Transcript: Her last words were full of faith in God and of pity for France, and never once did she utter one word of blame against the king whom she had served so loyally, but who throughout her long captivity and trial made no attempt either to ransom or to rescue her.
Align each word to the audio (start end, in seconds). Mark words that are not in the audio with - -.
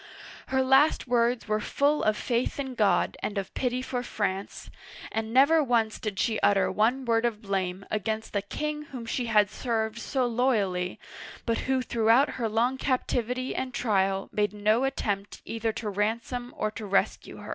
Her 0.47 0.63
last 0.63 1.07
words 1.07 1.47
were 1.47 1.59
full 1.59 2.01
of 2.01 2.17
faith 2.17 2.59
in 2.59 2.73
God 2.73 3.17
and 3.21 3.37
of 3.37 3.53
pity 3.53 3.83
for 3.83 4.01
France, 4.01 4.71
and 5.11 5.31
never 5.31 5.63
once 5.63 5.99
did 5.99 6.17
she 6.17 6.39
utter 6.39 6.71
one 6.71 7.05
word 7.05 7.23
of 7.23 7.39
blame 7.43 7.85
against 7.91 8.33
the 8.33 8.41
king 8.41 8.85
whom 8.85 9.05
she 9.05 9.27
had 9.27 9.47
served 9.51 9.99
so 9.99 10.25
loyally, 10.25 10.99
but 11.45 11.59
who 11.69 11.83
throughout 11.83 12.29
her 12.41 12.49
long 12.49 12.79
captivity 12.79 13.53
and 13.53 13.75
trial 13.75 14.27
made 14.31 14.53
no 14.53 14.85
attempt 14.85 15.43
either 15.45 15.71
to 15.73 15.87
ransom 15.91 16.51
or 16.57 16.71
to 16.71 16.87
rescue 16.87 17.37
her. 17.37 17.49